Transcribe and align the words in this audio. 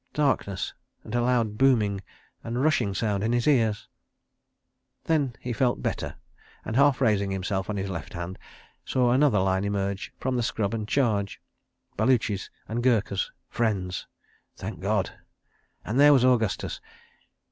Darkness, 0.15 0.73
and 1.03 1.13
a 1.13 1.21
loud 1.21 1.59
booming 1.59 2.01
and 2.43 2.63
rushing 2.63 2.95
sound 2.95 3.23
in 3.23 3.33
his 3.33 3.45
ears.... 3.47 3.87
Then 5.03 5.35
he 5.39 5.53
felt 5.53 5.83
better 5.83 6.15
and, 6.65 6.75
half 6.75 7.01
raising 7.01 7.29
himself 7.29 7.69
on 7.69 7.77
his 7.77 7.87
left 7.87 8.13
hand, 8.13 8.39
saw 8.83 9.11
another 9.11 9.37
line 9.37 9.63
emerge 9.63 10.11
from 10.19 10.37
the 10.37 10.41
scrub 10.41 10.73
and 10.73 10.87
charge.... 10.87 11.39
Baluchis 11.97 12.49
and 12.67 12.81
Gurkhas, 12.81 13.29
friends... 13.47 14.07
thank 14.55 14.79
God!! 14.79 15.11
And 15.85 15.99
there 15.99 16.13
was 16.13 16.25
Augustus. 16.25 16.81